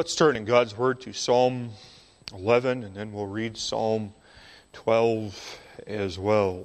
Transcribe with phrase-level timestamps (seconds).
[0.00, 1.72] Let's turn in God's Word to Psalm
[2.32, 4.14] 11, and then we'll read Psalm
[4.72, 6.64] 12 as well.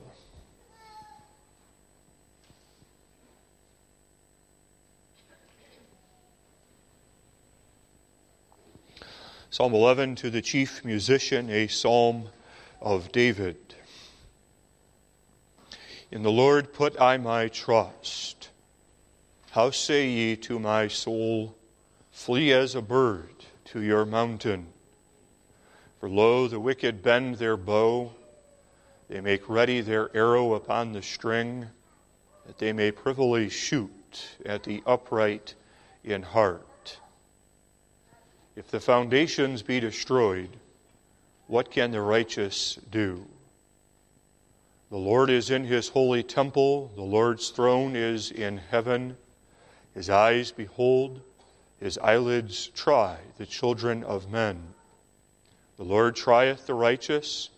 [9.49, 12.29] Psalm 11 to the chief musician, a psalm
[12.81, 13.58] of David.
[16.09, 18.48] In the Lord put I my trust.
[19.52, 21.55] How say ye to my soul,
[22.16, 23.30] Flee as a bird
[23.66, 24.68] to your mountain?
[26.00, 28.14] For lo, the wicked bend their bow,
[29.10, 31.68] they make ready their arrow upon the string,
[32.48, 35.56] that they may privily shoot at the upright
[36.06, 36.98] in heart.
[38.56, 40.50] If the foundations be destroyed,
[41.48, 43.26] what can the righteous do?
[44.90, 49.18] The Lord is in his holy temple, the Lord's throne is in heaven.
[49.94, 51.20] His eyes behold,
[51.86, 54.59] his eyelids try the children of men.
[55.78, 57.52] The Lord trieth the righteous,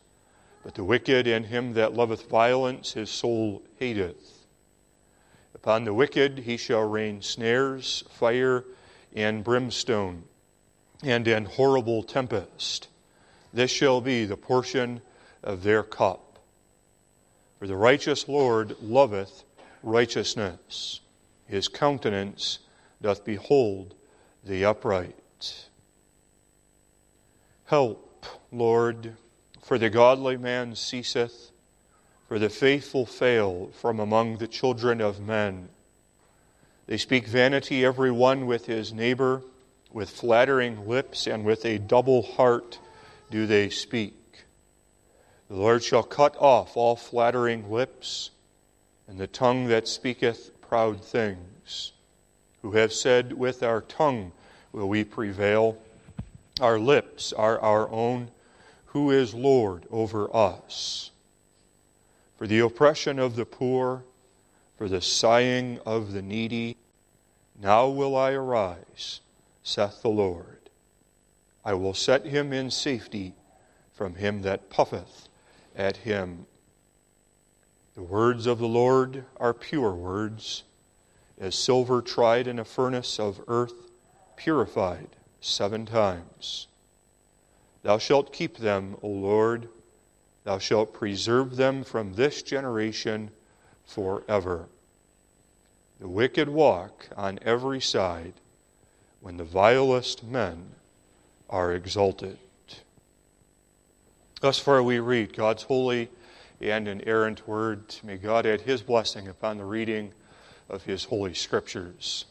[0.65, 4.45] but the wicked and him that loveth violence his soul hateth.
[5.55, 8.65] Upon the wicked he shall rain snares, fire,
[9.15, 10.23] and brimstone
[11.01, 12.89] and an horrible tempest.
[13.53, 14.99] This shall be the portion
[15.41, 16.37] of their cup.
[17.59, 19.45] For the righteous Lord loveth
[19.83, 20.99] righteousness,
[21.45, 22.59] his countenance
[23.01, 23.93] doth behold
[24.47, 25.15] the upright.
[27.65, 29.13] Help, Lord,
[29.61, 31.51] for the godly man ceaseth,
[32.27, 35.69] for the faithful fail from among the children of men.
[36.87, 39.43] They speak vanity every one with his neighbor
[39.91, 42.79] with flattering lips and with a double heart
[43.31, 44.13] do they speak.
[45.49, 48.31] The Lord shall cut off all flattering lips
[49.07, 51.93] and the tongue that speaketh proud things.
[52.61, 54.33] Who have said, With our tongue
[54.71, 55.77] will we prevail,
[56.59, 58.29] our lips are our own.
[58.87, 61.11] Who is Lord over us?
[62.37, 64.03] For the oppression of the poor,
[64.77, 66.77] for the sighing of the needy,
[67.61, 69.21] now will I arise
[69.67, 70.69] saith the Lord.
[71.65, 73.33] I will set him in safety
[73.93, 75.27] from him that puffeth
[75.75, 76.45] at him.
[77.95, 80.63] The words of the Lord are pure words,
[81.37, 83.86] as silver tried in a furnace of earth,
[84.37, 85.09] purified
[85.41, 86.67] seven times.
[87.83, 89.67] Thou shalt keep them, O Lord.
[90.45, 93.31] Thou shalt preserve them from this generation
[93.85, 94.67] forever.
[95.99, 98.33] The wicked walk on every side
[99.19, 100.69] when the vilest men
[101.49, 102.37] are exalted.
[104.39, 106.09] Thus far we read God's holy
[106.61, 107.95] and inerrant word.
[108.03, 110.11] May God add his blessing upon the reading
[110.69, 112.25] of his holy scriptures.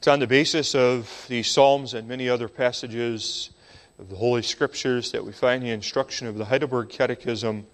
[0.00, 3.50] It's on the basis of these Psalms and many other passages
[3.98, 7.66] of the Holy Scriptures that we find the instruction of the Heidelberg Catechism,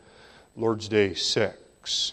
[0.57, 2.13] Lord's Day 6.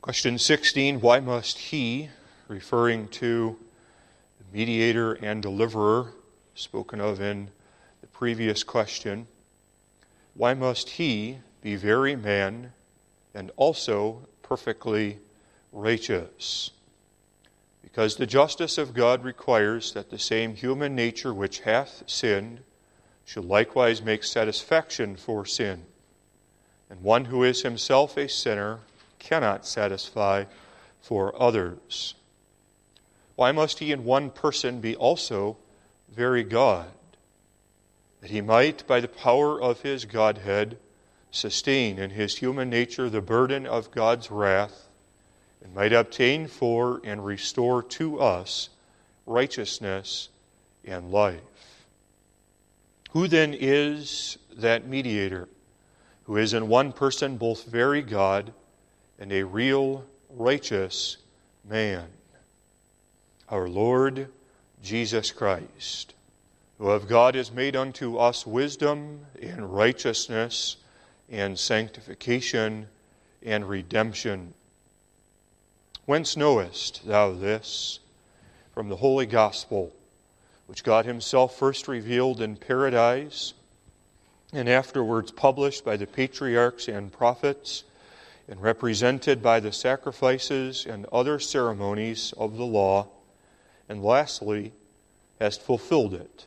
[0.00, 2.10] Question 16 Why must he,
[2.46, 3.58] referring to
[4.38, 6.12] the mediator and deliverer
[6.54, 7.50] spoken of in
[8.18, 9.26] previous question,
[10.32, 12.72] why must he be very man
[13.34, 15.18] and also perfectly
[15.70, 16.70] righteous?
[17.82, 22.60] Because the justice of God requires that the same human nature which hath sinned
[23.26, 25.82] should likewise make satisfaction for sin.
[26.88, 28.78] And one who is himself a sinner
[29.18, 30.44] cannot satisfy
[31.02, 32.14] for others.
[33.34, 35.58] Why must he in one person be also
[36.08, 36.88] very God?
[38.26, 40.78] That he might, by the power of his Godhead,
[41.30, 44.88] sustain in his human nature the burden of God's wrath,
[45.62, 48.68] and might obtain for and restore to us
[49.26, 50.28] righteousness
[50.84, 51.86] and life.
[53.10, 55.48] Who then is that mediator
[56.24, 58.52] who is in one person both very God
[59.20, 61.18] and a real righteous
[61.64, 62.08] man,
[63.48, 64.32] our Lord
[64.82, 66.14] Jesus Christ,
[66.78, 70.76] who of God is made unto us wisdom and righteousness
[71.30, 72.86] and sanctification
[73.42, 74.52] and redemption.
[76.04, 78.00] Whence knowest thou this?
[78.72, 79.90] From the Holy Gospel,
[80.66, 83.54] which God Himself first revealed in paradise
[84.52, 87.84] and afterwards published by the patriarchs and prophets
[88.48, 93.08] and represented by the sacrifices and other ceremonies of the law,
[93.88, 94.72] and lastly,
[95.40, 96.46] hast fulfilled it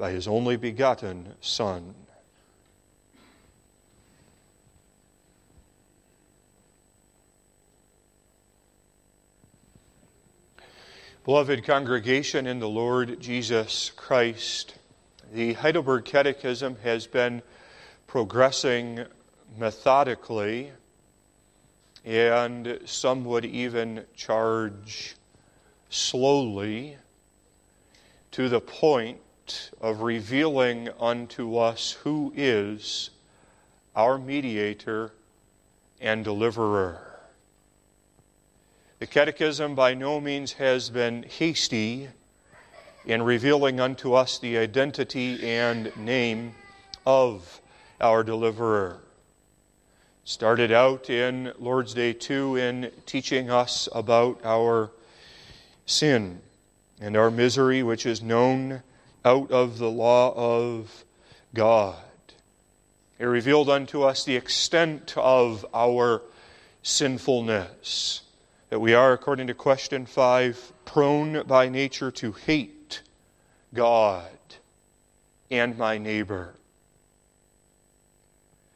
[0.00, 1.94] by his only begotten Son.
[11.26, 14.74] Beloved congregation in the Lord Jesus Christ,
[15.34, 17.42] the Heidelberg Catechism has been
[18.06, 19.04] progressing
[19.58, 20.72] methodically
[22.06, 25.14] and some would even charge
[25.90, 26.96] slowly
[28.30, 29.20] to the point
[29.80, 33.10] of revealing unto us who is
[33.94, 35.12] our mediator
[36.00, 37.10] and deliverer.
[38.98, 42.08] The Catechism by no means has been hasty
[43.06, 46.54] in revealing unto us the identity and name
[47.06, 47.60] of
[48.00, 49.00] our deliverer.
[50.24, 54.90] Started out in Lord's Day 2 in teaching us about our
[55.86, 56.40] sin
[57.00, 58.82] and our misery, which is known
[59.24, 61.04] out of the law of
[61.54, 61.96] God.
[63.18, 66.22] It revealed unto us the extent of our
[66.82, 68.22] sinfulness
[68.70, 73.02] that we are, according to question 5, prone by nature to hate
[73.74, 74.30] God
[75.50, 76.54] and my neighbor.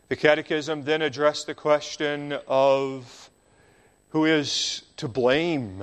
[0.09, 3.31] The Catechism then addressed the question of
[4.11, 5.83] who is to blame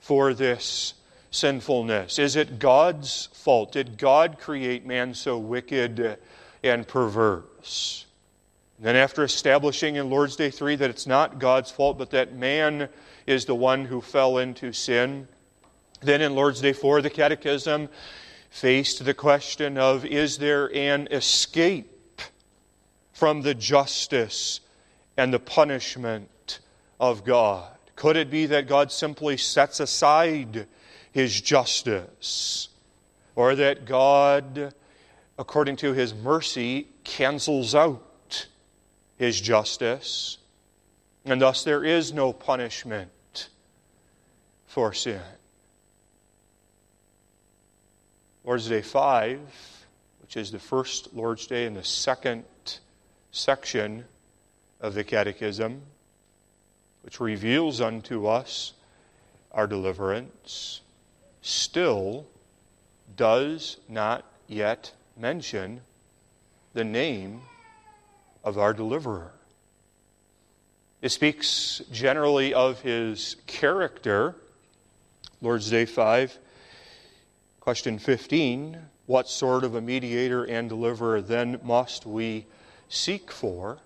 [0.00, 0.94] for this
[1.30, 2.18] sinfulness.
[2.18, 3.72] Is it God's fault?
[3.72, 6.18] Did God create man so wicked
[6.62, 8.06] and perverse?
[8.78, 12.34] And then, after establishing in Lord's Day 3 that it's not God's fault, but that
[12.34, 12.88] man
[13.26, 15.28] is the one who fell into sin.
[16.00, 17.88] Then in Lord's Day 4, the Catechism
[18.48, 22.22] faced the question of is there an escape
[23.12, 24.60] from the justice
[25.16, 26.60] and the punishment
[26.98, 27.70] of God?
[27.96, 30.66] Could it be that God simply sets aside
[31.12, 32.68] his justice?
[33.36, 34.74] Or that God,
[35.38, 38.46] according to his mercy, cancels out
[39.16, 40.38] his justice?
[41.24, 43.48] And thus there is no punishment
[44.66, 45.20] for sin.
[48.44, 49.40] Lord's Day 5,
[50.22, 52.44] which is the first Lord's Day in the second
[53.32, 54.04] section
[54.80, 55.82] of the Catechism,
[57.02, 58.72] which reveals unto us
[59.52, 60.79] our deliverance,
[61.42, 62.26] still
[63.16, 65.80] does not yet mention
[66.74, 67.40] the name
[68.44, 69.32] of our deliverer.
[71.02, 74.34] It speaks generally of his character
[75.42, 76.38] Lord's Day 5,
[77.60, 82.44] question 15 What sort of a mediator and deliverer then must we
[82.90, 83.78] seek for?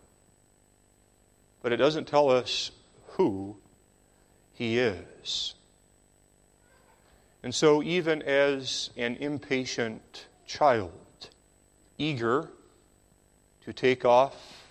[1.63, 2.73] But it doesn't tell us
[3.11, 3.57] who
[4.53, 5.55] he is.
[7.45, 10.91] And so, even as an impatient child,
[11.99, 12.49] eager
[13.65, 14.67] to take off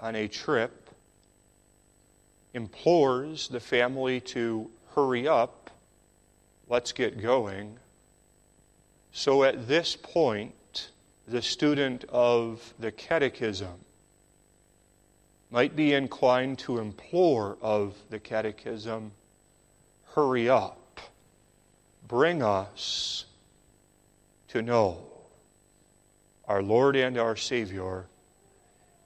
[0.00, 0.90] on a trip,
[2.54, 5.68] implores the family to hurry up
[6.68, 7.76] let's get going.
[9.12, 10.90] So at this point,
[11.26, 13.84] the student of the catechism
[15.50, 19.12] might be inclined to implore of the catechism
[20.14, 20.77] hurry up,
[22.08, 23.26] bring us
[24.48, 25.04] to know
[26.46, 28.06] our Lord and our Savior,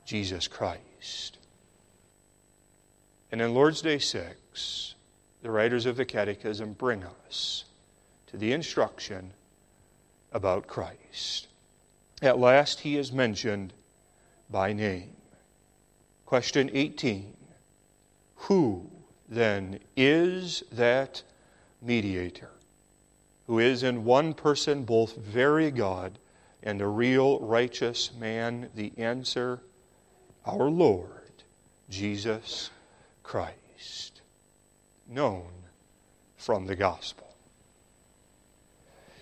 [0.06, 1.38] Jesus Christ.
[3.32, 4.94] And in Lord's Day 6,
[5.42, 7.64] the writers of the Catechism bring us
[8.28, 9.32] to the instruction
[10.32, 11.48] about Christ.
[12.22, 13.72] At last, he is mentioned
[14.48, 15.16] by name.
[16.24, 17.34] Question 18
[18.36, 18.88] Who
[19.28, 21.22] then is that
[21.82, 22.50] mediator
[23.52, 26.18] who is in one person both very God
[26.62, 28.70] and a real righteous man?
[28.74, 29.60] The answer
[30.46, 31.42] our Lord
[31.90, 32.70] Jesus
[33.22, 34.22] Christ
[35.06, 35.50] known
[36.38, 37.26] from the gospel.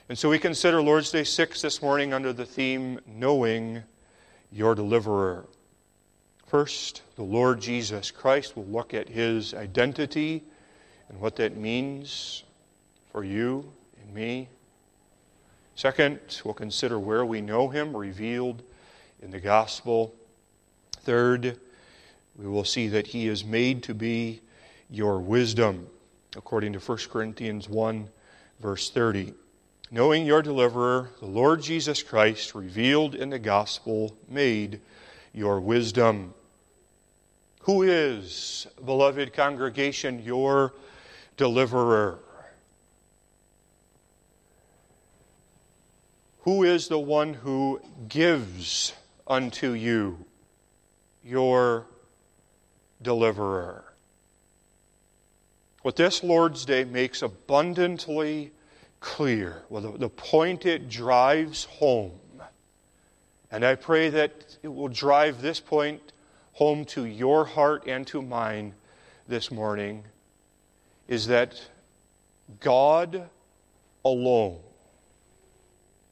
[0.08, 3.82] And so we consider Lord's Day 6 this morning under the theme Knowing
[4.52, 5.44] Your Deliverer.
[6.46, 8.54] First, the Lord Jesus Christ.
[8.54, 10.44] will look at his identity
[11.08, 12.44] and what that means
[13.10, 13.72] for you
[14.12, 14.48] me.
[15.74, 18.62] Second, we'll consider where we know him revealed
[19.22, 20.14] in the gospel.
[21.00, 21.58] Third,
[22.36, 24.40] we will see that he is made to be
[24.90, 25.86] your wisdom,
[26.36, 28.08] according to 1 Corinthians 1,
[28.60, 29.34] verse 30.
[29.90, 34.80] Knowing your deliverer, the Lord Jesus Christ, revealed in the gospel, made
[35.32, 36.34] your wisdom.
[37.62, 40.74] Who is, beloved congregation, your
[41.36, 42.20] deliverer?
[46.42, 48.94] Who is the one who gives
[49.26, 50.24] unto you
[51.22, 51.86] your
[53.02, 53.84] deliverer?
[55.82, 58.52] What this Lord's Day makes abundantly
[59.00, 62.18] clear, well, the, the point it drives home,
[63.50, 66.00] and I pray that it will drive this point
[66.52, 68.74] home to your heart and to mine
[69.28, 70.04] this morning,
[71.06, 71.68] is that
[72.60, 73.28] God
[74.04, 74.60] alone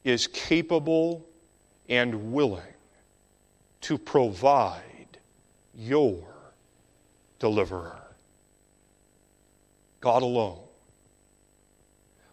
[0.03, 1.25] is capable
[1.87, 2.61] and willing
[3.81, 5.17] to provide
[5.75, 6.23] your
[7.39, 7.97] deliverer.
[10.01, 10.59] God alone.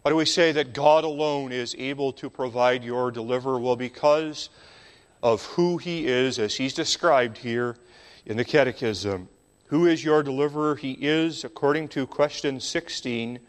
[0.02, 3.58] Why do we say that God alone is able to provide your deliverer?
[3.58, 4.50] Well, because
[5.22, 7.76] of who he is, as he's described here
[8.24, 9.28] in the Catechism.
[9.66, 10.76] Who is your deliverer?
[10.76, 13.40] He is, according to question 16,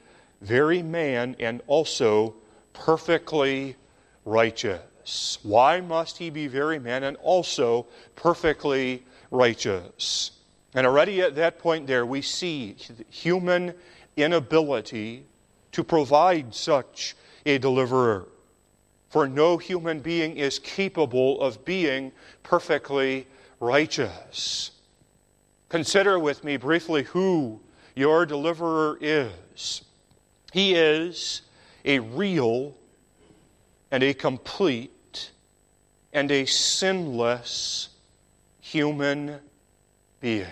[0.42, 2.36] very man and also
[2.74, 3.76] perfectly
[4.28, 5.40] righteous.
[5.42, 10.32] Why must he be very man and also perfectly righteous?
[10.76, 12.76] And already at that point there, we see
[13.10, 13.74] human
[14.18, 15.26] inability
[15.72, 17.16] to provide such
[17.46, 18.28] a deliverer.
[19.10, 22.12] For no human being is capable of being
[22.44, 23.28] perfectly
[23.62, 24.72] righteous.
[25.70, 27.62] Consider with me briefly who
[27.96, 29.84] your deliverer is.
[30.52, 31.44] He is
[31.86, 32.76] a real
[33.92, 35.32] and a complete
[36.14, 37.90] and a sinless
[38.60, 39.40] human
[40.20, 40.46] being.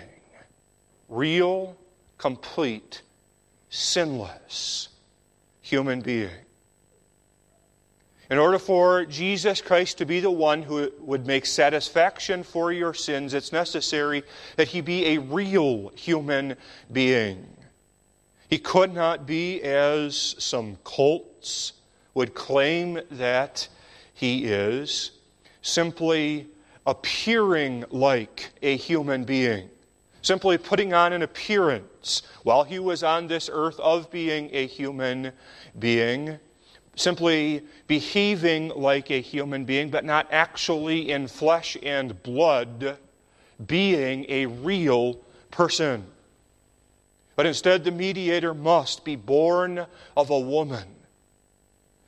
[1.08, 1.76] Real,
[2.18, 3.02] complete,
[3.68, 4.88] sinless
[5.60, 6.30] human being.
[8.28, 12.92] In order for Jesus Christ to be the one who would make satisfaction for your
[12.92, 14.24] sins, it's necessary
[14.56, 16.56] that he be a real human
[16.90, 17.46] being.
[18.48, 21.72] He could not be, as some cults
[22.16, 23.68] would claim that
[24.14, 25.10] he is,
[25.60, 26.48] simply
[26.86, 29.68] appearing like a human being,
[30.22, 35.30] simply putting on an appearance while he was on this earth of being a human
[35.78, 36.38] being
[36.96, 42.96] simply behaving like a human being, but not actually in flesh and blood
[43.66, 45.20] being a real
[45.50, 46.06] person.
[47.36, 49.84] But instead, the mediator must be born
[50.16, 50.95] of a woman.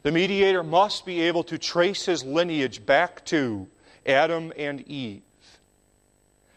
[0.02, 3.66] The mediator must be able to trace his lineage back to
[4.06, 5.22] Adam and Eve.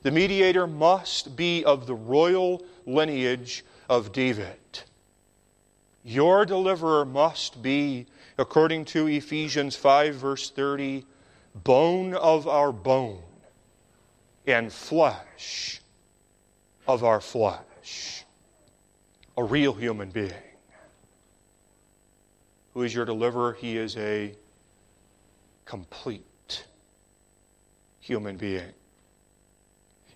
[0.03, 4.57] The mediator must be of the royal lineage of David.
[6.03, 8.07] Your deliverer must be
[8.37, 11.05] according to Ephesians 5, verse 30,
[11.53, 13.21] bone of our bone
[14.47, 15.81] and flesh
[16.87, 18.25] of our flesh.
[19.37, 20.33] A real human being.
[22.73, 23.53] Who is your deliverer?
[23.53, 24.33] He is a
[25.65, 26.65] complete
[27.99, 28.73] human being.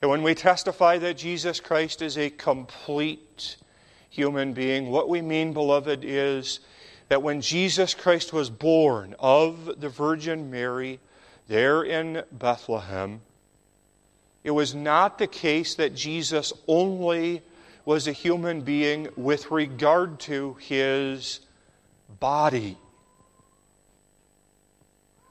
[0.02, 3.58] And when we testify that Jesus Christ is a complete
[4.10, 6.60] human being, what we mean, beloved, is
[7.10, 11.00] that when Jesus Christ was born of the Virgin Mary
[11.48, 13.22] there in Bethlehem,
[14.44, 17.42] it was not the case that Jesus only
[17.84, 21.40] was a human being with regard to his
[22.20, 22.78] body.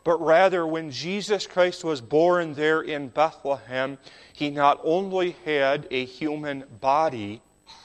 [0.04, 3.98] But rather, when Jesus Christ was born there in Bethlehem,
[4.34, 7.40] he not only had a human body,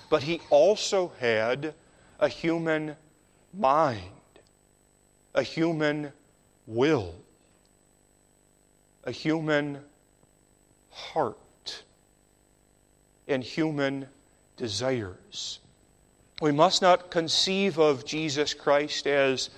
[0.10, 1.74] but he also had
[2.20, 2.98] a human
[3.54, 4.04] mind,
[5.34, 6.12] a human
[6.68, 7.16] will,
[9.06, 9.80] a human
[10.92, 11.84] heart,
[13.30, 14.08] and human
[14.58, 15.60] desires.
[16.42, 19.50] We must not conceive of Jesus Christ as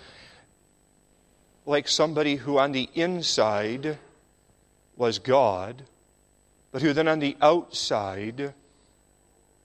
[1.65, 3.99] like somebody who on the inside
[4.95, 5.83] was God,
[6.71, 8.53] but who then on the outside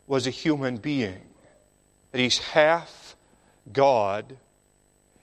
[0.06, 1.22] was a human being.
[2.12, 3.16] That he's half
[3.72, 4.36] God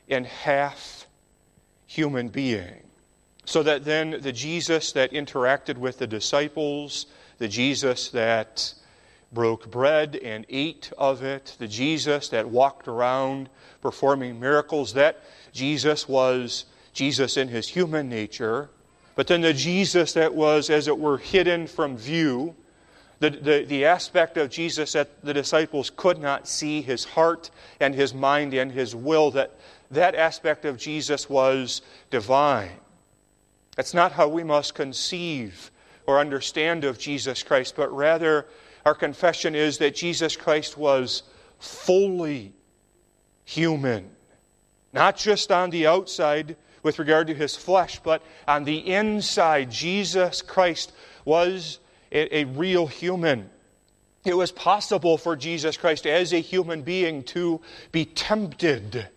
[0.10, 1.06] and half
[1.86, 2.82] human being.
[3.46, 7.06] So that then the Jesus that interacted with the disciples,
[7.38, 8.74] the Jesus that
[9.34, 13.50] broke bread and ate of it, the Jesus that walked around
[13.82, 15.20] performing miracles, that
[15.52, 18.70] Jesus was Jesus in his human nature.
[19.16, 22.56] But then the Jesus that was, as it were, hidden from view,
[23.20, 27.96] the, the, the aspect of Jesus that the disciples could not see, his heart and
[27.96, 29.56] his mind and his will, that
[29.92, 32.72] that aspect of Jesus was divine.
[33.76, 35.72] That's not how we must conceive
[36.06, 38.46] or understand of Jesus Christ, but rather
[38.86, 41.24] our confession is that Jesus Christ was
[41.60, 42.54] fully
[43.46, 44.10] human.
[44.92, 50.42] Not just on the outside with regard to his flesh, but on the inside, Jesus
[50.42, 50.92] Christ
[51.26, 51.80] was
[52.12, 53.50] a, a real human.
[54.26, 57.62] It was possible for Jesus Christ as a human being to
[57.92, 59.08] be tempted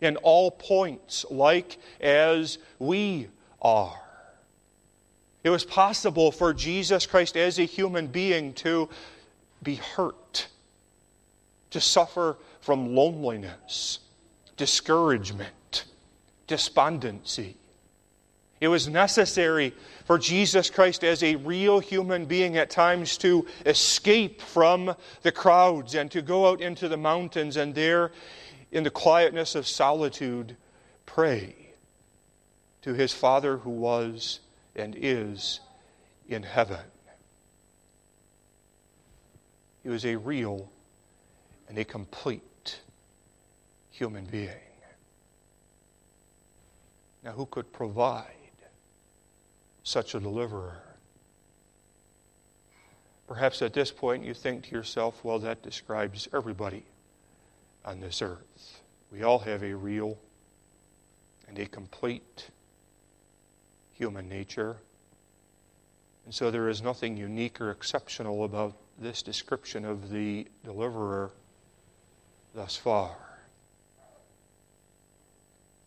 [0.00, 3.28] in all points, like as we
[3.62, 3.98] are.
[5.44, 8.88] It was possible for Jesus Christ as a human being to
[9.62, 10.48] be hurt,
[11.70, 13.98] to suffer from loneliness,
[14.56, 15.84] discouragement,
[16.46, 17.56] despondency.
[18.58, 19.74] It was necessary
[20.06, 25.94] for Jesus Christ as a real human being at times to escape from the crowds
[25.94, 28.12] and to go out into the mountains and there,
[28.72, 30.56] in the quietness of solitude,
[31.04, 31.54] pray
[32.80, 34.40] to his Father who was
[34.76, 35.60] and is
[36.28, 36.80] in heaven.
[39.82, 40.70] He was a real
[41.68, 42.80] and a complete
[43.90, 44.50] human being.
[47.22, 48.26] Now, who could provide
[49.82, 50.82] such a deliverer?
[53.26, 56.84] Perhaps at this point you think to yourself, well, that describes everybody
[57.84, 58.80] on this earth.
[59.10, 60.18] We all have a real
[61.48, 62.50] and a complete
[63.94, 64.76] human nature.
[66.24, 71.30] And so there is nothing unique or exceptional about this description of the deliverer
[72.54, 73.16] thus far.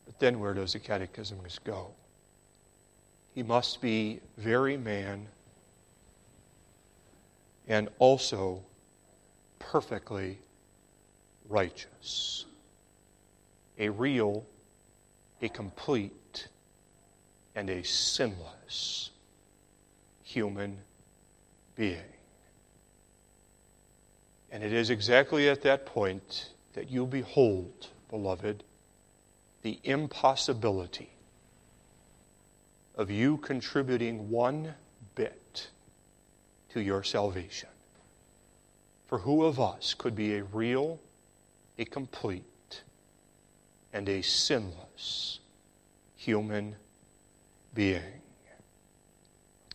[0.05, 1.91] But then where does the catechism go?
[3.33, 5.27] He must be very man
[7.67, 8.63] and also
[9.59, 10.37] perfectly
[11.49, 12.45] righteous.
[13.79, 14.45] A real,
[15.41, 16.13] a complete,
[17.57, 19.09] and a sinless
[20.23, 20.77] human
[21.75, 21.97] being.
[24.51, 28.63] And it is exactly at that point that you behold, beloved,
[29.63, 31.09] the impossibility
[32.95, 34.75] of you contributing one
[35.15, 35.69] bit
[36.73, 37.69] to your salvation.
[39.07, 40.99] For who of us could be a real,
[41.79, 42.83] a complete,
[43.91, 45.39] and a sinless
[46.17, 46.75] human
[47.73, 48.01] being?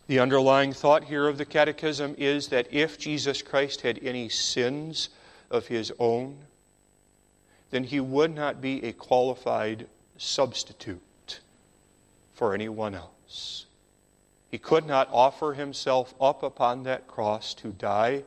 [0.07, 5.09] The underlying thought here of the Catechism is that if Jesus Christ had any sins
[5.49, 6.37] of his own,
[7.71, 11.39] then he would not be a qualified substitute
[12.33, 13.65] for anyone else.
[14.51, 18.23] He could not offer himself up upon that cross to die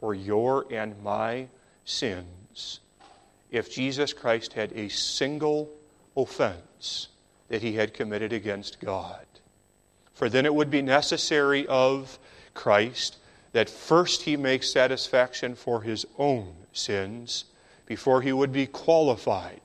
[0.00, 1.48] for your and my
[1.84, 2.80] sins
[3.50, 5.70] if Jesus Christ had a single
[6.16, 7.08] offense
[7.48, 9.26] that he had committed against God.
[10.14, 12.18] For then it would be necessary of
[12.54, 13.16] Christ
[13.52, 17.44] that first he make satisfaction for his own sins
[17.86, 19.60] before he would be qualified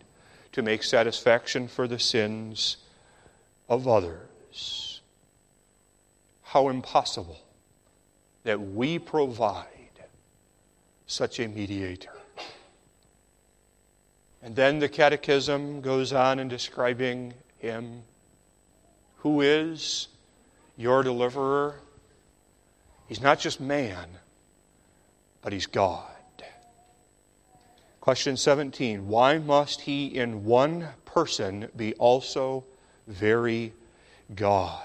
[0.54, 2.78] to make satisfaction for the sins
[3.67, 5.02] of others.
[6.43, 7.39] How impossible
[8.43, 9.67] that we provide
[11.08, 12.12] such a mediator.
[14.41, 18.04] And then the Catechism goes on in describing him
[19.17, 20.10] who is
[20.78, 21.76] your deliverer.
[23.08, 24.10] He's not just man,
[25.41, 26.10] but he's God.
[28.02, 32.65] Question 17 Why must he in one person be also
[33.08, 33.71] very
[34.36, 34.84] God?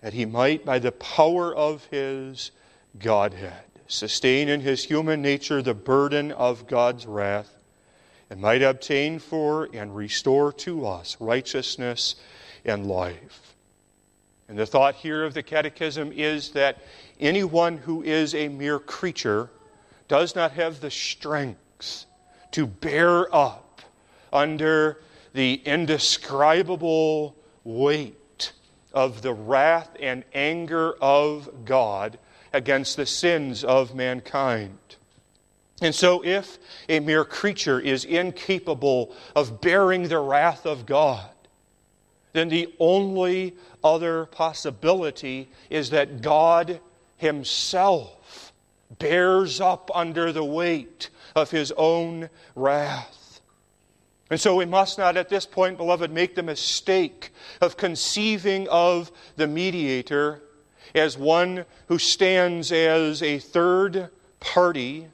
[0.00, 2.52] That he might, by the power of his
[3.00, 7.57] Godhead, sustain in his human nature the burden of God's wrath,
[8.30, 12.16] and might obtain for and restore to us righteousness
[12.64, 13.54] and life.
[14.48, 16.78] And the thought here of the Catechism is that
[17.20, 19.50] anyone who is a mere creature
[20.08, 22.06] does not have the strength
[22.52, 23.82] to bear up
[24.32, 25.00] under
[25.34, 28.52] the indescribable weight
[28.94, 32.18] of the wrath and anger of God
[32.52, 34.78] against the sins of mankind.
[35.80, 41.30] And so, if a mere creature is incapable of bearing the wrath of God,
[42.32, 46.80] then the only other possibility is that God
[47.16, 48.52] Himself
[48.98, 53.40] bears up under the weight of His own wrath.
[54.30, 59.10] And so we must not at this point, beloved, make the mistake of conceiving of
[59.36, 60.42] the mediator
[60.94, 64.10] as one who stands as a third
[64.40, 65.08] party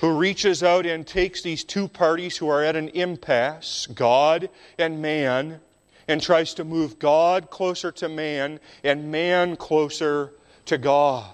[0.00, 5.02] who reaches out and takes these two parties who are at an impasse, God and
[5.02, 5.60] man,
[6.08, 10.32] and tries to move God closer to man and man closer
[10.66, 11.30] to God.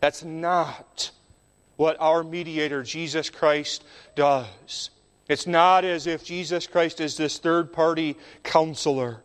[0.00, 1.10] That's not
[1.76, 3.84] what our mediator, Jesus Christ,
[4.16, 4.90] does.
[5.28, 9.22] It's not as if Jesus Christ is this third party counselor.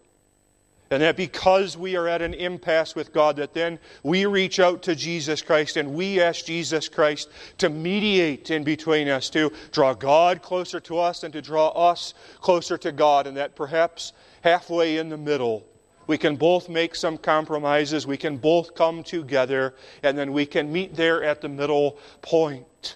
[0.91, 4.81] And that because we are at an impasse with God, that then we reach out
[4.83, 9.93] to Jesus Christ and we ask Jesus Christ to mediate in between us, to draw
[9.93, 13.27] God closer to us and to draw us closer to God.
[13.27, 15.63] And that perhaps halfway in the middle,
[16.07, 20.71] we can both make some compromises, we can both come together, and then we can
[20.71, 22.95] meet there at the middle point.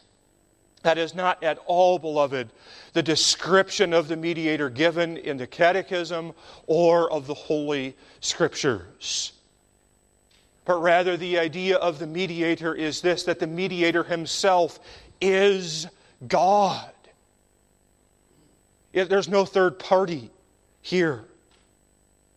[0.83, 2.49] That is not at all, beloved,
[2.93, 6.33] the description of the mediator given in the Catechism
[6.67, 9.31] or of the Holy Scriptures.
[10.65, 14.79] But rather, the idea of the mediator is this that the mediator himself
[15.19, 15.87] is
[16.27, 16.91] God.
[18.93, 20.29] There's no third party
[20.81, 21.25] here.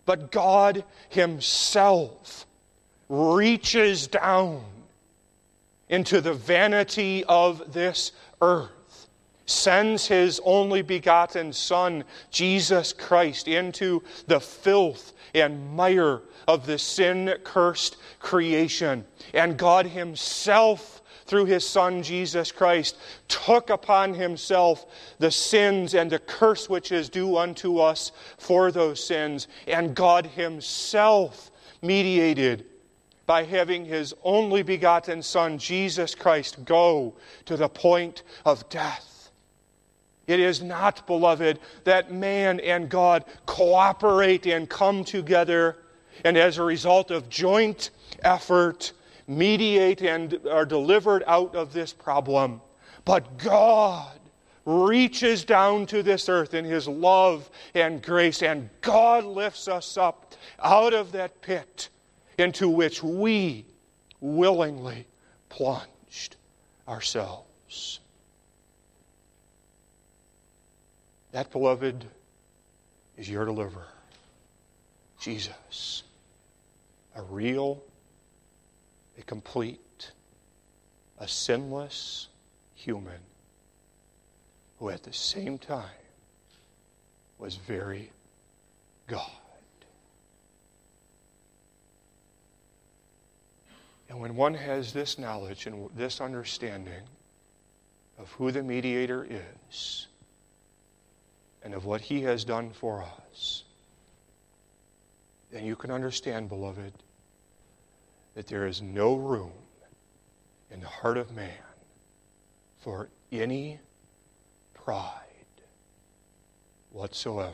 [0.07, 2.47] But God Himself
[3.09, 4.65] reaches down
[5.89, 9.09] into the vanity of this earth,
[9.47, 17.35] sends his only begotten Son, Jesus Christ, into the filth and mire of the sin
[17.45, 19.05] cursed creation.
[19.35, 22.97] And God Himself, through His Son, Jesus Christ,
[23.29, 24.87] took upon Himself
[25.19, 29.49] the sins and the curse which is due unto us for those sins.
[29.67, 31.51] And God Himself
[31.83, 32.67] mediated
[33.27, 39.31] by having his only begotten Son, Jesus Christ, go to the point of death.
[40.27, 45.77] It is not, beloved, that man and God cooperate and come together,
[46.25, 47.91] and as a result of joint
[48.23, 48.93] effort,
[49.29, 52.61] mediate and are delivered out of this problem.
[53.05, 54.19] But God
[54.65, 60.35] reaches down to this earth in His love and grace, and God lifts us up
[60.61, 61.89] out of that pit
[62.39, 63.65] into which we
[64.21, 65.07] willingly
[65.49, 66.37] plunged
[66.89, 68.01] ourselves.
[71.33, 72.05] That, beloved,
[73.17, 73.89] is your deliverer,
[75.21, 76.03] Jesus.
[77.15, 77.83] A real,
[79.19, 80.11] a complete,
[81.19, 82.29] a sinless
[82.75, 83.21] human
[84.79, 85.85] who at the same time
[87.39, 88.11] was very
[89.07, 89.31] God.
[94.09, 97.03] And when one has this knowledge and this understanding
[98.19, 100.07] of who the mediator is
[101.63, 103.65] and of what he has done for us,
[105.51, 106.93] then you can understand, beloved,
[108.35, 109.53] that there is no room
[110.71, 111.51] in the heart of man
[112.83, 113.81] for any
[114.75, 115.13] pride
[116.93, 117.53] whatsoever.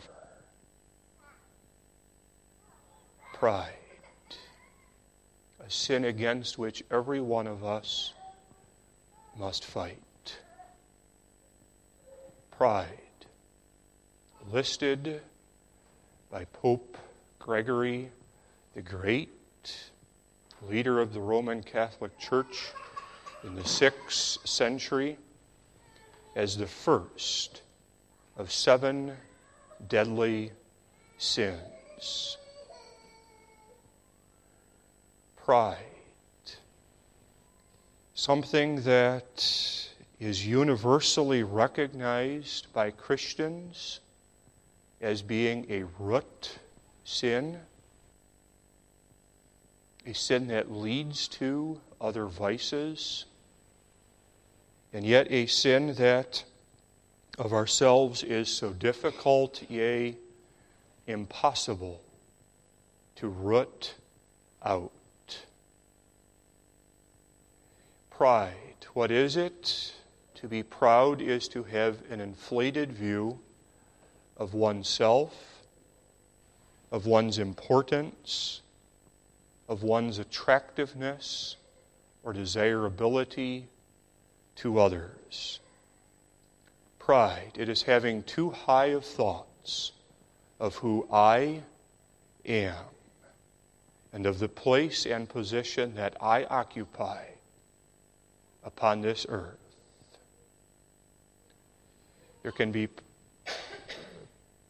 [3.33, 3.73] Pride
[5.65, 8.13] a sin against which every one of us
[9.37, 10.37] must fight.
[12.51, 12.89] Pride,
[14.51, 15.21] listed
[16.31, 16.99] by Pope
[17.39, 18.11] Gregory
[18.75, 19.31] the Great,
[20.69, 22.71] leader of the Roman Catholic Church
[23.45, 25.19] in the sixth century,
[26.35, 27.63] as the first
[28.37, 29.17] of seven
[29.89, 30.53] deadly
[31.19, 32.39] sins
[35.45, 35.77] pride.
[38.15, 39.89] Something that
[40.21, 43.99] is universally recognized by Christians
[45.01, 46.59] as being a root
[47.05, 47.59] sin,
[50.07, 53.25] a sin that leads to other vices,
[54.93, 56.45] and yet a sin that
[57.37, 60.17] of ourselves is so difficult, yea,
[61.09, 62.01] impossible
[63.17, 63.95] to root
[64.65, 64.93] out
[68.23, 68.87] pride.
[68.95, 69.95] What is it?
[70.37, 73.41] To be proud is to have an inflated view
[74.37, 75.65] of oneself,
[76.93, 78.61] of one's importance,
[79.69, 81.57] of one's attractiveness
[82.23, 83.67] or desirability
[84.55, 85.59] to others.
[87.01, 89.91] Pride, it is having too high of thoughts
[90.61, 91.63] of who I
[92.47, 92.85] am
[94.13, 97.32] and of the place and position that I occupy
[98.65, 99.59] upon this earth.
[102.43, 102.89] There can be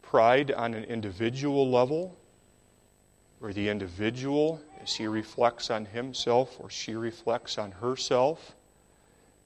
[0.02, 2.14] pride on an individual level,
[3.38, 8.54] where the individual, as he reflects on himself or she reflects on herself,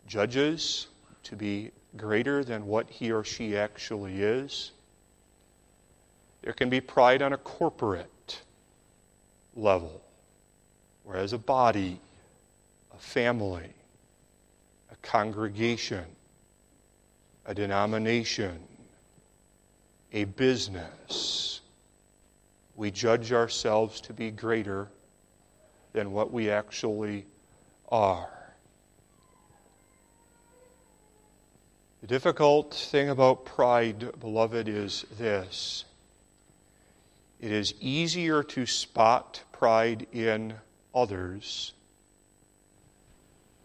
[0.08, 0.88] judges
[1.22, 4.72] to be greater than what he or she actually is.
[6.42, 8.42] There can be pride on a corporate
[9.54, 10.02] level,
[11.04, 12.00] where as a body,
[12.94, 13.70] a family,
[15.06, 16.04] congregation,
[17.46, 18.58] a denomination,
[20.12, 21.60] a business,
[22.74, 24.88] we judge ourselves to be greater
[25.92, 27.24] than what we actually
[27.88, 28.28] are.
[32.00, 35.84] The difficult thing about pride, beloved, is this
[37.40, 40.54] it is easier to spot pride in
[40.94, 41.72] others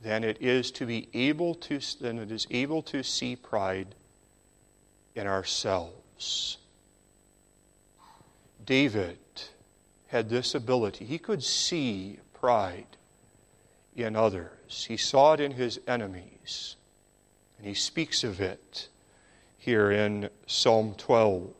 [0.03, 3.95] than it is to be able to than it is able to see pride
[5.15, 6.57] in ourselves.
[8.65, 9.17] David
[10.07, 11.05] had this ability.
[11.05, 12.85] He could see pride
[13.95, 14.85] in others.
[14.87, 16.75] He saw it in his enemies.
[17.57, 18.87] And he speaks of it
[19.57, 21.53] here in Psalm 12.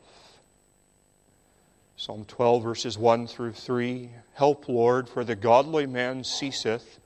[1.96, 4.10] Psalm 12, verses 1 through 3.
[4.34, 6.98] Help, Lord, for the godly man ceaseth,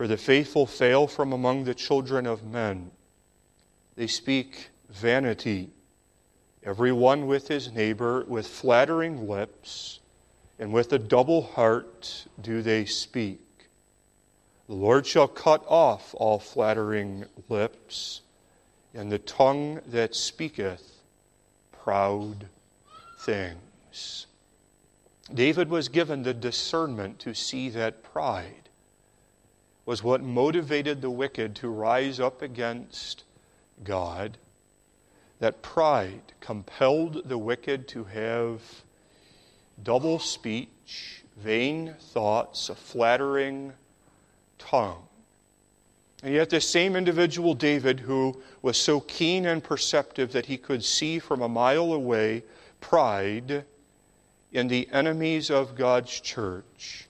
[0.00, 2.90] for the faithful fail from among the children of men.
[3.96, 5.72] They speak vanity,
[6.64, 10.00] every one with his neighbor, with flattering lips,
[10.58, 13.42] and with a double heart do they speak.
[14.68, 18.22] The Lord shall cut off all flattering lips,
[18.94, 21.02] and the tongue that speaketh
[21.72, 22.46] proud
[23.18, 24.26] things.
[25.34, 28.59] David was given the discernment to see that pride
[29.90, 33.24] was what motivated the wicked to rise up against
[33.82, 34.38] God,
[35.40, 38.60] that pride compelled the wicked to have
[39.82, 43.72] double speech, vain thoughts, a flattering
[44.60, 45.02] tongue.
[46.22, 50.84] And yet, this same individual, David, who was so keen and perceptive that he could
[50.84, 52.44] see from a mile away
[52.80, 53.64] pride
[54.52, 57.08] in the enemies of God's church,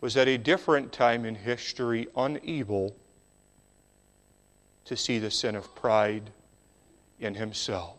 [0.00, 2.94] was at a different time in history unable
[4.84, 6.30] to see the sin of pride
[7.20, 7.96] in himself.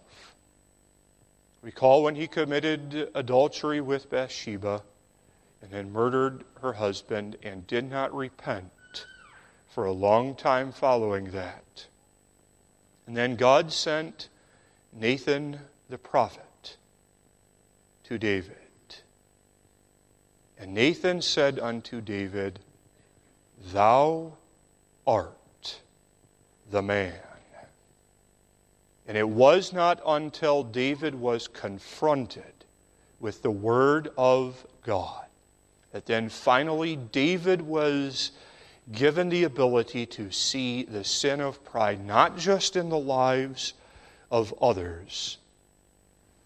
[1.61, 4.81] Recall when he committed adultery with Bathsheba
[5.61, 9.05] and then murdered her husband and did not repent
[9.67, 11.85] for a long time following that.
[13.05, 14.29] And then God sent
[14.93, 15.59] Nathan
[15.89, 16.77] the prophet
[18.05, 18.58] to David.
[20.59, 22.59] And Nathan said unto David,
[23.71, 24.33] Thou
[25.07, 25.79] art
[26.69, 27.13] the man.
[29.07, 32.43] And it was not until David was confronted
[33.19, 35.25] with the Word of God
[35.91, 38.31] that then finally David was
[38.91, 43.73] given the ability to see the sin of pride, not just in the lives
[44.29, 45.37] of others,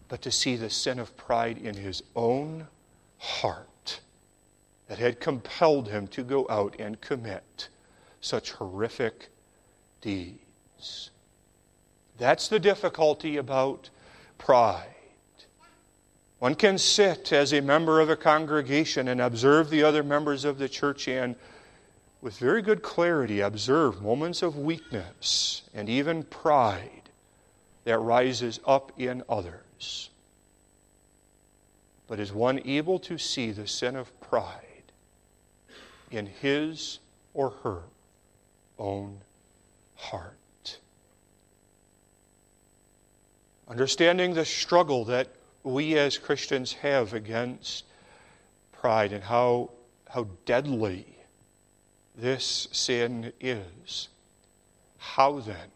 [0.08, 2.68] but to see the sin of pride in his own
[3.18, 3.68] heart
[4.94, 7.68] that had compelled him to go out and commit
[8.22, 9.30] such horrific
[10.02, 11.10] deeds.
[12.20, 13.90] That's the difficulty about
[14.38, 14.86] pride.
[16.38, 20.60] One can sit as a member of a congregation and observe the other members of
[20.60, 21.36] the church and,
[22.22, 27.10] with very good clarity, observe moments of weakness and even pride
[27.84, 30.12] that rises up in others.
[32.08, 34.63] But is one able to see the sin of pride
[36.14, 37.00] in his
[37.34, 37.84] or her
[38.78, 39.20] own
[39.96, 40.78] heart?
[43.68, 45.30] Understanding the struggle that
[45.64, 47.86] we as Christians have against
[48.72, 49.72] pride and how,
[50.10, 51.06] how deadly
[52.16, 54.10] this sin is,
[54.98, 55.72] how then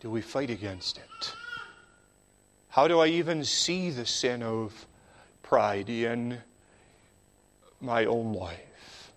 [0.00, 1.34] do we fight against it?
[2.68, 4.86] How do I even see the sin of
[5.42, 6.38] pride in
[7.80, 9.12] my own life?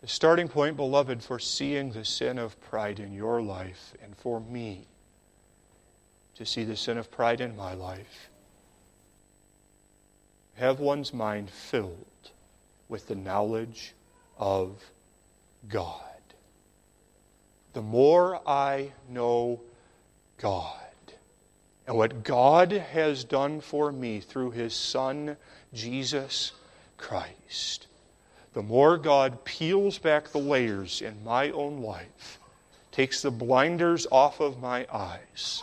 [0.00, 4.40] The starting point, beloved, for seeing the sin of pride in your life and for
[4.40, 4.86] me
[6.36, 8.28] to see the sin of pride in my life.
[10.54, 12.06] Have one's mind filled
[12.88, 13.94] with the knowledge
[14.38, 14.82] of
[15.68, 16.00] God.
[17.72, 19.60] The more I know
[20.38, 20.91] God
[21.86, 25.36] and what God has done for me through His Son,
[25.72, 26.52] Jesus
[26.96, 27.86] Christ,
[28.52, 32.38] the more God peels back the layers in my own life,
[32.92, 35.62] takes the blinders off of my eyes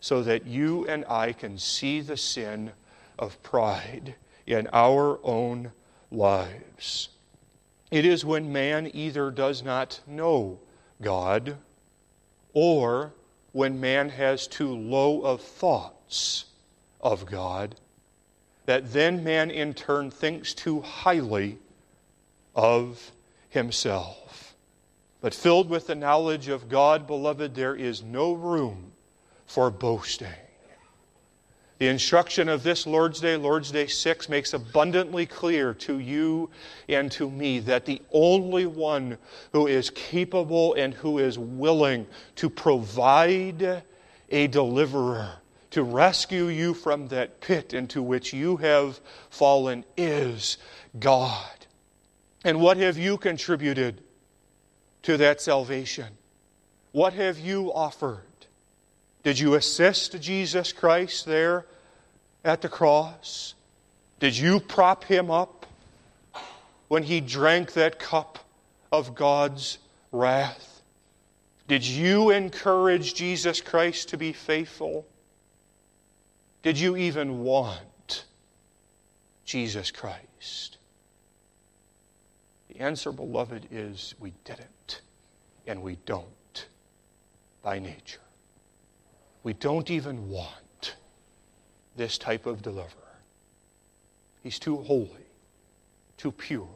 [0.00, 2.72] so that you and I can see the sin
[3.18, 4.14] of pride
[4.46, 5.72] in our own
[6.10, 7.08] lives.
[7.90, 10.58] It is when man either does not know
[11.00, 11.56] God
[12.52, 13.12] or
[13.58, 16.44] when man has too low of thoughts
[17.00, 17.74] of God
[18.66, 21.58] that then man in turn thinks too highly
[22.54, 23.10] of
[23.48, 24.54] himself.
[25.20, 28.92] But filled with the knowledge of God, beloved, there is no room
[29.44, 30.28] for boasting.
[31.78, 36.50] The instruction of this Lord's Day, Lord's Day 6, makes abundantly clear to you
[36.88, 39.16] and to me that the only one
[39.52, 43.84] who is capable and who is willing to provide
[44.30, 45.34] a deliverer
[45.70, 48.98] to rescue you from that pit into which you have
[49.30, 50.58] fallen is
[50.98, 51.66] God.
[52.44, 54.02] And what have you contributed
[55.02, 56.08] to that salvation?
[56.90, 58.27] What have you offered?
[59.28, 61.66] Did you assist Jesus Christ there
[62.42, 63.52] at the cross?
[64.20, 65.66] Did you prop him up
[66.88, 68.38] when he drank that cup
[68.90, 69.76] of God's
[70.12, 70.80] wrath?
[71.66, 75.06] Did you encourage Jesus Christ to be faithful?
[76.62, 78.24] Did you even want
[79.44, 80.78] Jesus Christ?
[82.70, 85.02] The answer, beloved, is we didn't,
[85.66, 86.66] and we don't
[87.62, 88.20] by nature.
[89.48, 90.96] We don't even want
[91.96, 93.16] this type of deliverer.
[94.42, 95.24] He's too holy,
[96.18, 96.68] too pure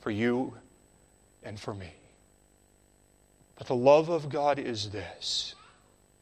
[0.00, 0.54] for you
[1.44, 1.92] and for me.
[3.56, 5.54] But the love of God is this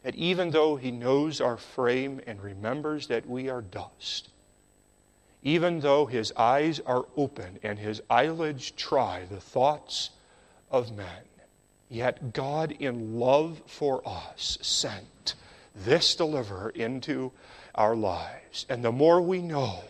[0.02, 4.28] that even though He knows our frame and remembers that we are dust,
[5.42, 10.10] even though His eyes are open and His eyelids try the thoughts
[10.70, 11.22] of men,
[11.94, 15.36] Yet God, in love for us, sent
[15.76, 17.30] this deliverer into
[17.72, 18.66] our lives.
[18.68, 19.84] And the more we know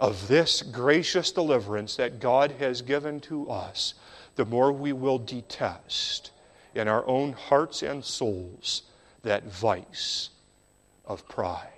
[0.00, 3.94] of this gracious deliverance that God has given to us,
[4.34, 6.32] the more we will detest
[6.74, 8.82] in our own hearts and souls
[9.22, 10.30] that vice
[11.04, 11.68] of pride.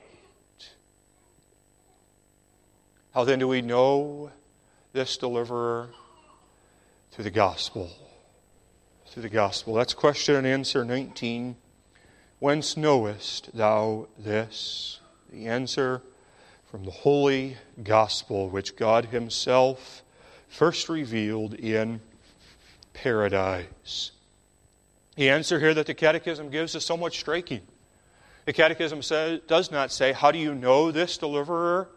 [3.12, 4.30] How then do we know
[4.94, 5.90] this deliverer?
[7.10, 7.90] Through the gospel
[9.10, 9.74] through the gospel.
[9.74, 11.56] That's question and answer 19.
[12.38, 15.00] Whence knowest thou this?
[15.30, 16.02] The answer
[16.70, 20.02] from the holy gospel which God Himself
[20.48, 22.00] first revealed in
[22.92, 24.12] paradise.
[25.16, 27.62] The answer here that the Catechism gives is somewhat striking.
[28.44, 31.88] The Catechism says, does not say, How do you know this deliverer?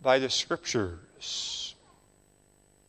[0.00, 1.63] By the Scriptures.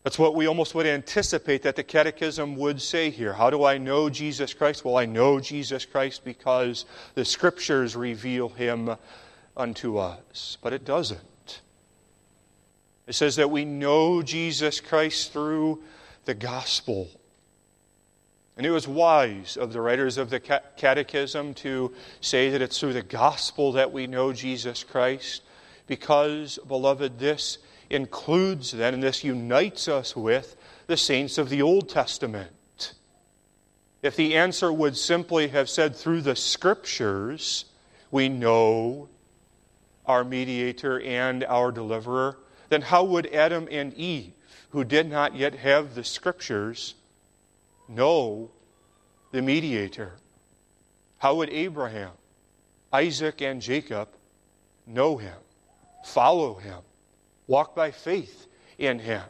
[0.05, 3.33] That's what we almost would anticipate that the Catechism would say here.
[3.33, 4.85] How do I know Jesus Christ?
[4.85, 8.97] Well, I know Jesus Christ because the Scriptures reveal him
[9.57, 10.59] unto us.
[10.61, 11.61] But it doesn't.
[13.07, 15.81] It says that we know Jesus Christ through
[16.25, 17.09] the gospel.
[18.57, 21.91] And it was wise of the writers of the Catechism to
[22.21, 25.41] say that it's through the gospel that we know Jesus Christ,
[25.87, 27.57] because, beloved, this
[27.89, 30.55] includes then, and this unites us with,
[30.87, 32.93] the saints of the Old Testament.
[34.01, 37.65] If the answer would simply have said through the Scriptures,
[38.11, 39.09] we know
[40.05, 42.37] our mediator and our deliverer,
[42.69, 44.31] then how would Adam and Eve,
[44.69, 46.93] who did not yet have the Scriptures,
[47.87, 48.51] know
[49.31, 50.13] the mediator?
[51.17, 52.11] How would Abraham,
[52.93, 54.09] Isaac, and Jacob
[54.85, 55.37] know him,
[56.05, 56.81] follow him?
[57.47, 59.23] Walk by faith in him.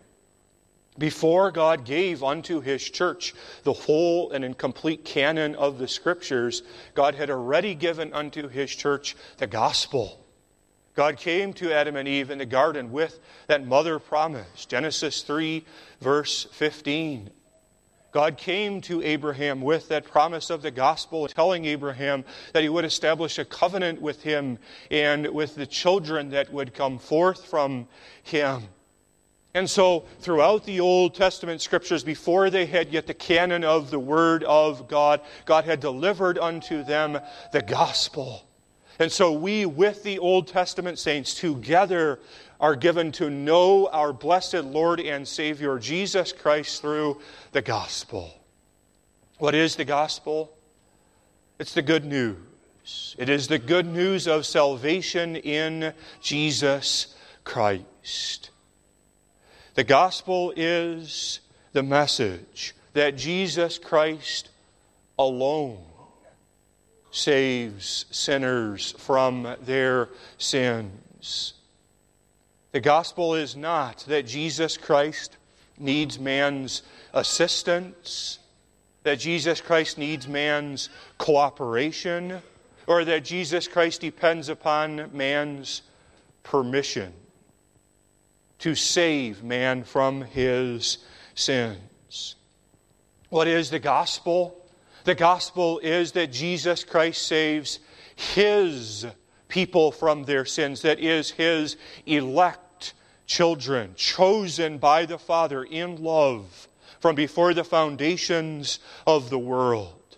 [0.97, 7.15] Before God gave unto his church the whole and incomplete canon of the scriptures, God
[7.15, 10.25] had already given unto his church the gospel.
[10.95, 14.65] God came to Adam and Eve in the garden with that mother promise.
[14.65, 15.65] Genesis 3,
[15.99, 17.29] verse 15.
[18.15, 22.23] God came to Abraham with that promise of the gospel, telling Abraham
[22.53, 24.57] that he would establish a covenant with him
[24.89, 27.89] and with the children that would come forth from
[28.23, 28.69] him.
[29.53, 33.99] And so, throughout the Old Testament scriptures, before they had yet the canon of the
[33.99, 37.19] Word of God, God had delivered unto them
[37.51, 38.47] the gospel.
[38.97, 42.21] And so, we, with the Old Testament saints, together
[42.59, 47.19] are given to know our blessed Lord and Savior Jesus Christ through
[47.51, 48.33] the gospel.
[49.37, 50.55] What is the gospel?
[51.59, 53.15] It's the good news.
[53.17, 58.49] It is the good news of salvation in Jesus Christ.
[59.73, 61.41] The gospel is
[61.73, 64.49] the message that Jesus Christ
[65.19, 65.83] alone
[67.11, 71.54] saves sinners from their sins.
[72.75, 75.37] The gospel is not that Jesus Christ
[75.79, 76.81] needs man's
[77.13, 78.39] assistance,
[79.03, 82.41] that Jesus Christ needs man's cooperation,
[82.85, 85.83] or that Jesus Christ depends upon man's
[86.43, 87.13] permission
[88.59, 90.97] to save man from his
[91.33, 92.35] sins.
[93.29, 94.65] What is the gospel?
[95.05, 97.79] The gospel is that Jesus Christ saves
[98.17, 99.05] His
[99.47, 102.59] people from their sins, that is, His elect
[103.25, 106.67] children, chosen by the Father in love
[106.99, 110.17] from before the foundations of the world.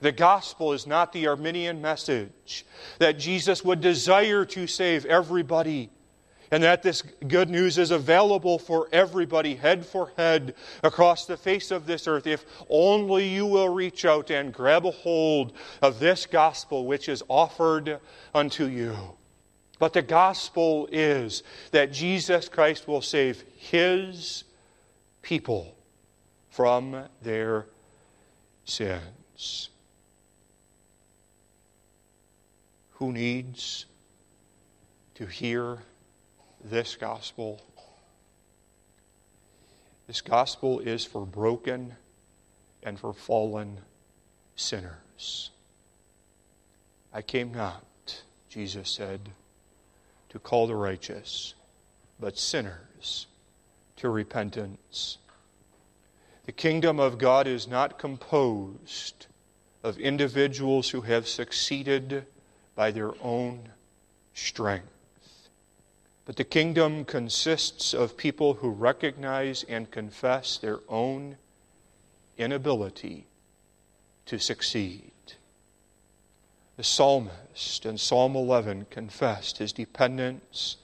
[0.00, 2.66] The gospel is not the Arminian message
[2.98, 5.90] that Jesus would desire to save everybody
[6.52, 11.70] and that this good news is available for everybody, head for head, across the face
[11.70, 16.26] of this earth, if only you will reach out and grab a hold of this
[16.26, 17.98] gospel which is offered
[18.34, 18.94] unto you.
[19.82, 24.44] But the gospel is that Jesus Christ will save his
[25.22, 25.74] people
[26.50, 27.66] from their
[28.64, 29.70] sins.
[32.92, 33.86] Who needs
[35.16, 35.78] to hear
[36.62, 37.60] this gospel.
[40.06, 41.96] This gospel is for broken
[42.84, 43.80] and for fallen
[44.54, 45.50] sinners.
[47.12, 49.32] I came not, Jesus said,
[50.32, 51.54] to call the righteous,
[52.18, 53.26] but sinners
[53.96, 55.18] to repentance.
[56.46, 59.26] The kingdom of God is not composed
[59.84, 62.24] of individuals who have succeeded
[62.74, 63.68] by their own
[64.34, 64.88] strength.
[66.24, 71.36] But the kingdom consists of people who recognize and confess their own
[72.38, 73.26] inability
[74.26, 75.11] to succeed.
[76.82, 80.78] The psalmist in Psalm 11 confessed his dependence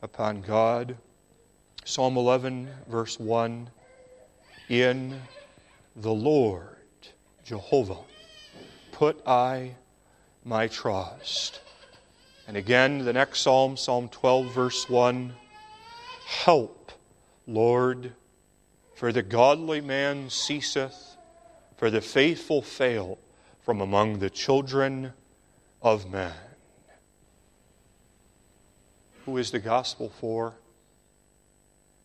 [0.00, 0.96] upon God.
[1.84, 3.68] Psalm 11, verse 1
[4.68, 5.20] In
[5.96, 6.76] the Lord,
[7.44, 7.98] Jehovah,
[8.92, 9.74] put I
[10.44, 11.60] my trust.
[12.46, 15.34] And again, the next psalm, Psalm 12, verse 1
[16.24, 16.92] Help,
[17.48, 18.12] Lord,
[18.94, 21.16] for the godly man ceaseth,
[21.76, 23.18] for the faithful fail
[23.64, 25.12] from among the children
[25.82, 26.32] of men.
[29.24, 30.54] Who is the gospel for?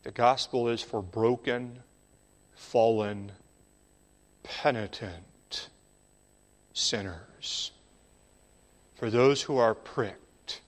[0.04, 1.80] The gospel is for broken,
[2.56, 3.32] fallen,
[4.44, 5.70] penitent
[6.74, 7.72] sinners.
[8.96, 10.62] For those who are pricked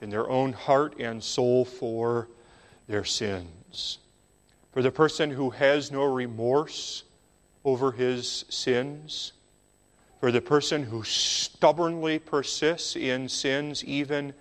[0.00, 2.28] in their own heart and soul for
[2.88, 3.98] their sins.
[4.72, 7.04] For the person who has no remorse
[7.64, 9.32] over his sins,
[10.20, 14.34] for the person who stubbornly persists in sins, even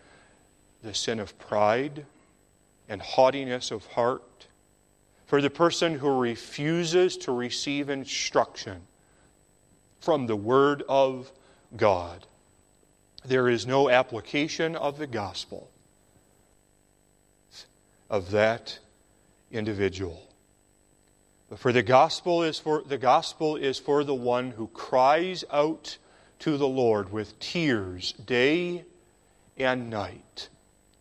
[0.84, 2.06] the sin of pride
[2.90, 4.48] and haughtiness of heart,
[5.26, 8.82] for the person who refuses to receive instruction
[10.00, 11.32] from the Word of
[11.76, 12.26] God
[13.28, 15.70] there is no application of the gospel
[18.10, 18.80] of that
[19.52, 20.27] individual.
[21.50, 25.98] But for the gospel is for the gospel is for the one who cries out
[26.40, 28.84] to the Lord with tears day
[29.58, 30.50] and night,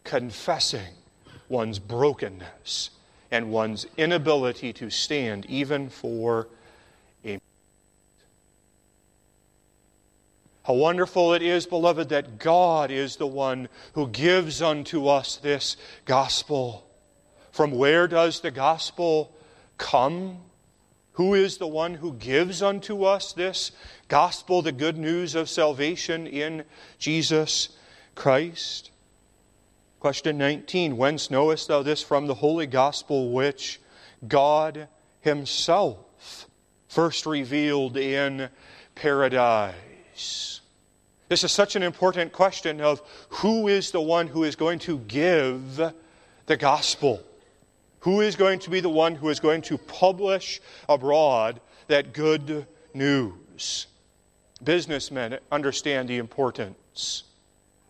[0.05, 0.95] confessing
[1.49, 2.91] one's brokenness
[3.31, 6.49] and one's inability to stand even for
[7.25, 7.41] a
[10.65, 15.77] How wonderful it is, beloved, that God is the one who gives unto us this
[16.05, 16.89] gospel.
[17.53, 19.36] From where does the gospel
[19.79, 20.39] come?
[21.13, 23.73] Who is the one who gives unto us this
[24.09, 26.65] gospel, the good news of salvation in
[26.99, 27.71] Jesus
[28.15, 28.91] Christ?
[29.99, 33.81] Question 19 Whence knowest thou this from the holy gospel which
[34.29, 34.89] God
[35.23, 36.49] Himself
[36.89, 38.51] first revealed in
[38.95, 40.61] paradise?
[41.29, 44.99] This is such an important question of who is the one who is going to
[44.99, 45.81] give
[46.47, 47.23] the gospel?
[48.07, 52.65] Who is going to be the one who is going to publish abroad that good
[52.95, 53.89] news?
[54.63, 57.25] Businessmen understand the importance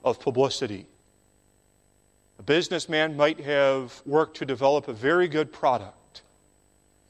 [0.02, 0.86] of publicity.
[2.38, 6.22] A businessman might have worked to develop a very good product.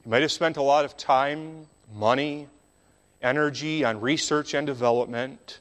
[0.03, 2.49] He might have spent a lot of time, money,
[3.23, 5.61] energy on research and development.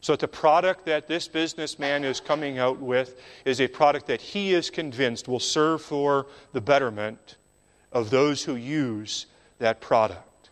[0.00, 4.54] So the product that this businessman is coming out with is a product that he
[4.54, 7.36] is convinced will serve for the betterment
[7.92, 9.26] of those who use
[9.58, 10.48] that product.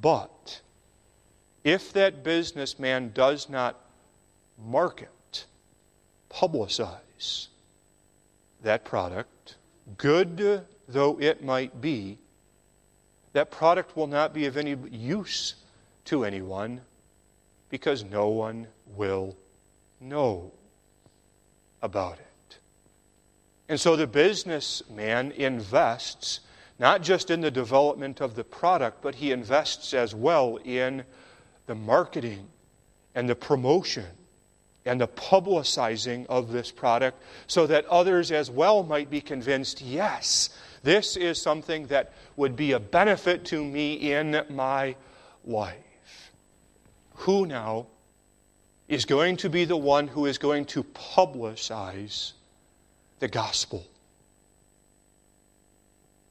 [0.00, 0.60] But
[1.64, 3.80] if that businessman does not
[4.64, 5.46] market,
[6.30, 7.48] publicize
[8.62, 9.56] that product,
[9.98, 12.18] good though it might be,
[13.32, 15.54] that product will not be of any use
[16.04, 16.80] to anyone
[17.68, 19.36] because no one will
[20.00, 20.52] know
[21.82, 22.58] about it.
[23.68, 26.40] And so the businessman invests
[26.78, 31.04] not just in the development of the product, but he invests as well in
[31.66, 32.46] the marketing
[33.14, 34.06] and the promotion
[34.84, 40.50] and the publicizing of this product so that others as well might be convinced yes,
[40.82, 44.94] this is something that would be a benefit to me in my
[45.44, 45.76] life.
[47.16, 47.86] Who now
[48.88, 52.32] is going to be the one who is going to publicize
[53.18, 53.84] the gospel?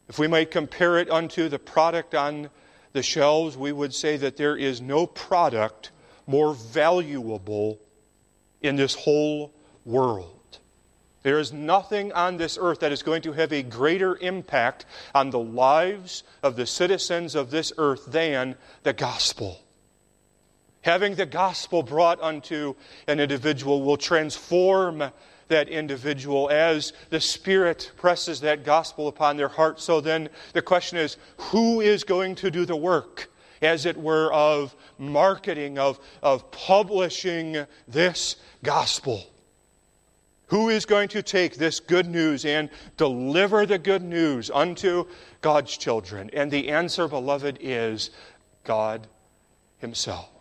[0.07, 2.49] If we might compare it unto the product on
[2.93, 5.91] the shelves, we would say that there is no product
[6.27, 7.79] more valuable
[8.61, 9.51] in this whole
[9.83, 10.59] world.
[11.23, 15.31] There is nothing on this earth that is going to have a greater impact on
[15.31, 19.59] the lives of the citizens of this earth than the gospel.
[20.85, 22.75] Having the gospel brought unto
[23.07, 25.03] an individual will transform
[25.47, 29.79] that individual as the Spirit presses that gospel upon their heart.
[29.81, 33.31] So then the question is who is going to do the work?
[33.61, 39.23] as it were, of marketing, of, of publishing this gospel.
[40.47, 45.07] Who is going to take this good news and deliver the good news unto
[45.41, 46.29] God's children?
[46.33, 48.11] And the answer, beloved, is
[48.65, 49.07] God
[49.79, 50.34] Himself.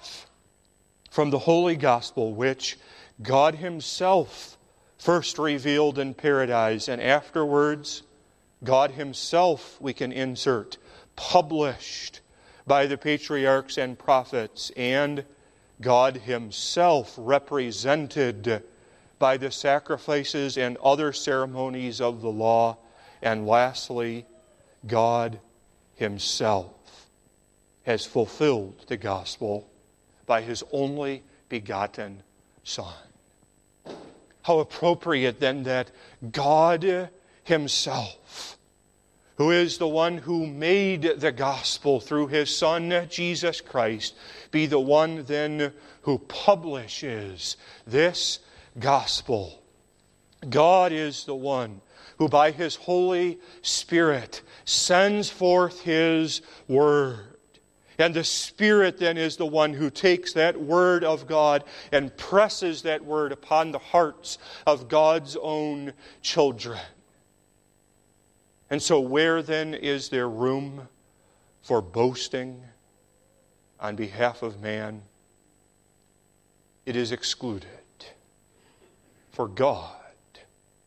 [1.15, 2.77] From the Holy Gospel, which
[3.23, 4.59] God Himself
[4.99, 8.03] first revealed in paradise, and afterwards,
[8.65, 10.77] God Himself, we can insert,
[11.15, 12.21] published
[12.67, 15.25] by the patriarchs and prophets, and
[15.81, 18.65] God Himself represented
[19.21, 22.77] by the sacrifices and other ceremonies of the law.
[23.23, 24.27] And lastly,
[24.85, 25.39] God
[25.95, 27.07] Himself
[27.85, 29.71] has fulfilled the gospel
[30.27, 32.23] by His only begotten
[32.63, 32.95] Son.
[34.43, 35.91] How appropriate then that
[36.31, 37.11] God
[37.45, 38.59] Himself
[39.37, 44.15] who is the one who made the gospel through his Son, Jesus Christ,
[44.51, 45.73] be the one then
[46.03, 47.57] who publishes
[47.87, 48.39] this
[48.79, 49.61] gospel.
[50.49, 51.81] God is the one
[52.19, 57.34] who, by his Holy Spirit, sends forth his word.
[57.99, 62.83] And the Spirit then is the one who takes that word of God and presses
[62.83, 66.81] that word upon the hearts of God's own children.
[68.71, 70.89] And so, where then is there room
[71.63, 72.63] for boasting
[73.79, 75.03] on behalf of man?
[76.85, 77.69] It is excluded.
[79.31, 79.97] For God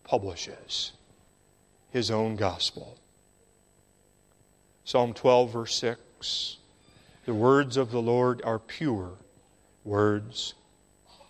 [0.04, 0.94] publishes
[1.92, 2.98] his own gospel.
[4.86, 6.57] Psalm 12, verse 6
[7.28, 9.12] The words of the Lord are pure
[9.84, 10.54] words,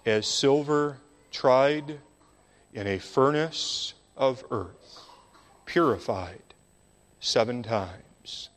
[0.05, 0.99] as silver
[1.31, 1.99] tried
[2.71, 4.99] in a furnace of earth
[5.65, 6.53] purified
[7.19, 8.49] seven times.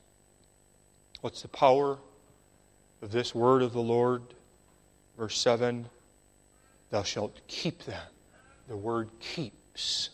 [1.23, 1.97] What's the power
[3.01, 4.23] of this word of the Lord?
[5.17, 5.89] Verse 7
[6.91, 8.07] Thou shalt keep them.
[8.69, 10.11] The word keeps.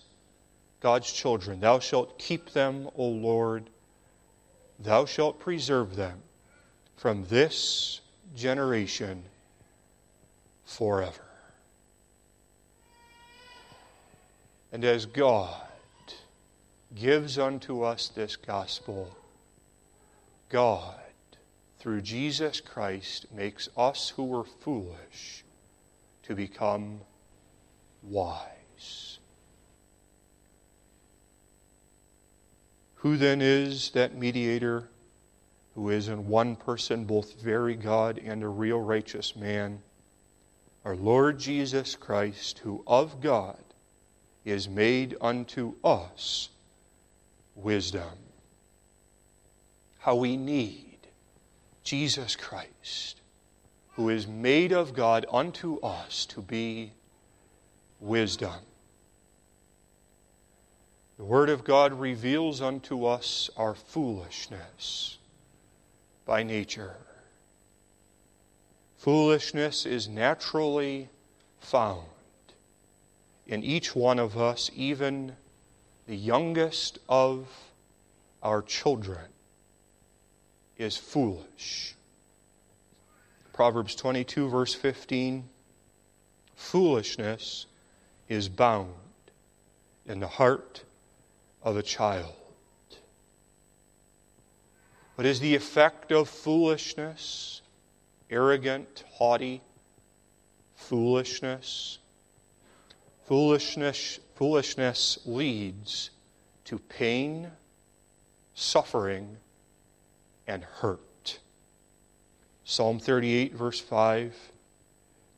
[0.79, 3.69] God's children, thou shalt keep them, O Lord.
[4.79, 6.23] Thou shalt preserve them
[6.97, 8.01] from this
[8.35, 9.23] generation
[10.65, 11.23] forever.
[14.73, 15.63] And as God
[16.95, 19.17] gives unto us this gospel,
[20.49, 20.95] God,
[21.79, 25.45] through Jesus Christ, makes us who were foolish
[26.25, 27.01] to become
[28.03, 29.19] wise.
[32.97, 34.89] Who then is that mediator
[35.77, 39.79] who is in one person both very God and a real righteous man?
[40.87, 43.63] Our Lord Jesus Christ, who of God
[44.43, 46.49] is made unto us
[47.55, 48.19] wisdom.
[49.99, 50.97] How we need
[51.85, 53.21] Jesus Christ,
[53.97, 56.93] who is made of God unto us to be
[58.01, 58.61] wisdom.
[61.19, 65.16] The Word of God reveals unto us our foolishness
[66.27, 66.97] by nature.
[68.99, 71.09] Foolishness is naturally
[71.61, 72.07] found
[73.47, 75.33] in each one of us, even
[76.09, 77.47] the youngest of
[78.43, 79.25] our children
[80.77, 81.95] is foolish.
[83.53, 85.49] Proverbs 22, verse 15
[86.57, 87.67] Foolishness
[88.29, 88.95] is bound
[90.07, 90.83] in the heart
[91.63, 92.33] of a child.
[95.17, 97.61] What is the effect of foolishness?
[98.31, 99.61] Arrogant, haughty
[100.75, 101.99] foolishness.
[103.27, 106.11] Foolishness Foolishness leads
[106.67, 107.51] to pain,
[108.55, 109.39] suffering,
[110.47, 111.39] and hurt.
[112.65, 114.35] Psalm 38, verse 5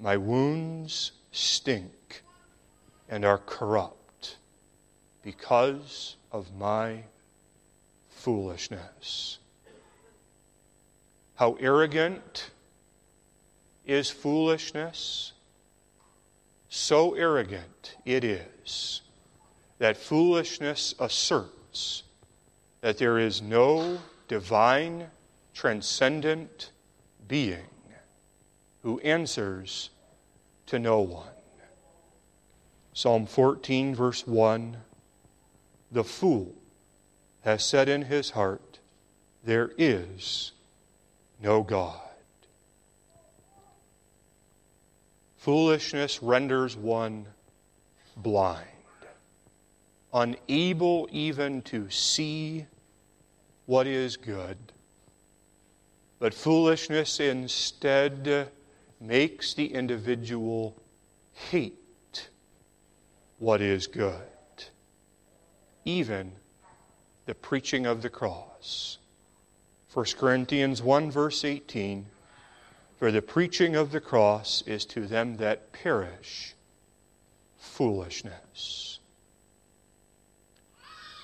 [0.01, 2.25] My wounds stink
[3.09, 4.37] and are corrupt
[5.23, 7.05] because of my
[8.11, 9.39] foolishness.
[11.39, 12.51] How arrogant
[13.87, 15.35] is foolishness?
[16.69, 19.03] So arrogant it is
[19.79, 22.03] that foolishness asserts
[22.81, 25.11] that there is no divine,
[25.55, 26.73] transcendent
[27.29, 27.71] being
[28.83, 29.91] who answers
[30.67, 31.29] to no one.
[32.93, 34.77] Psalm 14, verse 1
[35.93, 36.53] The fool
[37.43, 38.81] has said in his heart,
[39.45, 40.51] There is
[41.43, 42.01] no God.
[45.37, 47.27] Foolishness renders one
[48.17, 48.67] blind,
[50.13, 52.67] unable even to see
[53.67, 54.57] what is good.
[56.19, 58.49] But foolishness instead
[59.01, 60.75] makes the individual
[61.51, 62.29] hate
[63.39, 64.15] what is good,
[65.85, 66.33] even
[67.27, 68.99] the preaching of the cross.
[69.93, 72.07] 1 Corinthians 1, verse 18
[72.99, 76.55] For the preaching of the cross is to them that perish
[77.57, 78.99] foolishness.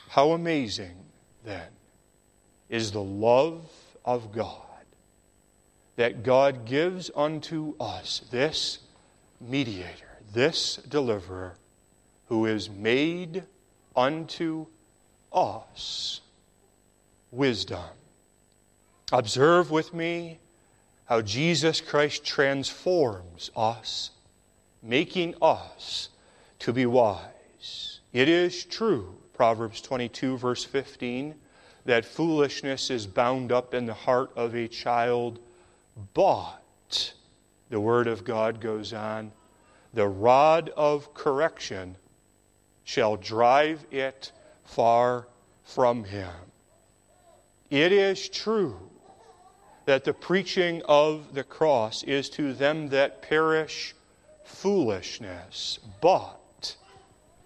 [0.09, 0.97] How amazing,
[1.45, 1.69] then,
[2.71, 3.71] is the love
[4.05, 4.61] of God
[5.97, 8.79] that God gives unto us this
[9.41, 11.57] mediator, this deliverer,
[12.29, 13.45] who is made
[13.95, 14.67] unto
[15.33, 16.21] us
[17.31, 17.85] wisdom.
[19.13, 20.39] Observe with me
[21.07, 24.11] how Jesus Christ transforms us,
[24.83, 26.09] making us
[26.61, 28.01] to be wise.
[28.13, 31.35] It is true, Proverbs 22, verse 15,
[31.85, 35.39] that foolishness is bound up in the heart of a child
[36.15, 37.13] but,
[37.69, 39.33] the Word of God goes on,
[39.93, 41.97] the rod of correction
[42.85, 44.33] shall drive it
[44.65, 45.29] far
[45.65, 46.33] from him.
[47.71, 48.77] It is true
[49.85, 53.95] that the preaching of the cross is to them that perish
[54.45, 56.76] foolishness, but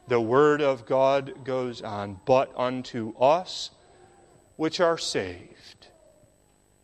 [0.07, 3.70] the Word of God goes on, but unto us
[4.57, 5.89] which are saved,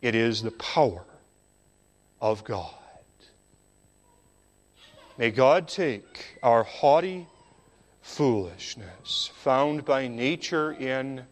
[0.03, 1.05] it is the power
[2.21, 2.75] of God.
[5.17, 7.29] May God take our haughty
[8.03, 11.25] foolishness found by nature in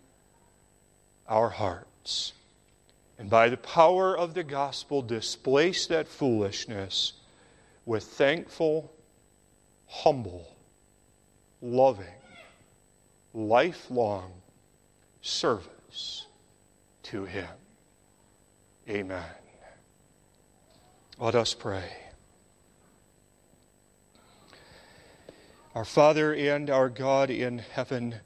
[1.28, 2.32] our hearts
[3.22, 7.12] and by the power of the gospel displace that foolishness
[7.86, 8.92] with thankful,
[9.86, 10.56] humble,
[11.60, 12.18] loving,
[13.32, 14.32] lifelong
[15.20, 16.26] service
[17.04, 17.46] to Him.
[18.90, 19.22] Amen.
[21.16, 21.92] Let us pray.
[25.76, 28.16] Our Father and our God in heaven,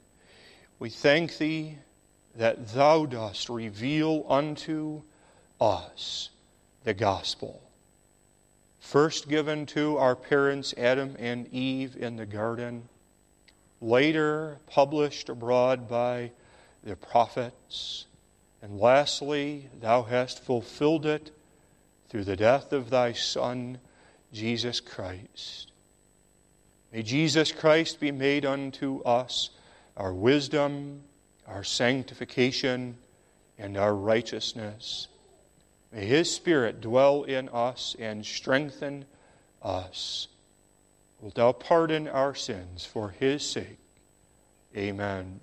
[0.79, 1.77] we thank Thee
[2.37, 5.01] that Thou dost reveal unto
[5.59, 6.29] us
[6.83, 7.61] the gospel.
[8.79, 12.87] First given to our parents Adam and Eve in the garden,
[13.81, 16.31] later published abroad by
[16.83, 18.05] the prophets,
[18.61, 21.31] and lastly, Thou hast fulfilled it
[22.07, 23.79] through the death of thy Son,
[24.31, 25.71] Jesus Christ.
[26.93, 29.49] May Jesus Christ be made unto us
[29.97, 31.03] our wisdom,
[31.47, 32.97] our sanctification,
[33.57, 35.07] and our righteousness.
[35.91, 39.05] May His Spirit dwell in us and strengthen
[39.61, 40.27] us.
[41.21, 43.79] Wilt thou pardon our sins for His sake?
[44.75, 45.39] Amen.